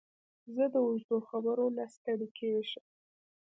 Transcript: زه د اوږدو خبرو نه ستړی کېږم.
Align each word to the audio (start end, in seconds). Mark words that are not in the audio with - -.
زه 0.55 0.63
د 0.73 0.75
اوږدو 0.85 1.17
خبرو 1.29 1.67
نه 1.77 1.85
ستړی 1.95 2.27
کېږم. 2.37 2.85